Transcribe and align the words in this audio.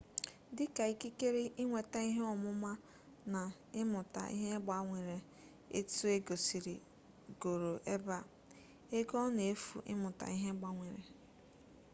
dịka 0.57 0.83
ikikere 0.93 1.41
ịnweta 1.61 1.99
ihe 2.09 2.23
ọmụma 2.33 2.71
na 3.33 3.41
ịmụta 3.81 4.21
ihe 4.35 4.49
gbanwere 4.63 5.17
etu 5.77 6.03
e 6.15 6.17
gosigoro 6.27 7.71
ebe 7.93 8.13
a 8.19 8.21
ego 8.97 9.15
ọ 9.25 9.27
na-efu 9.35 9.77
ịmụta 9.93 10.25
ihe 10.35 10.49
gbanwere 10.59 11.01